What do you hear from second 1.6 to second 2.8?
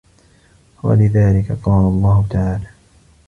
قَالَ اللَّهُ تَعَالَى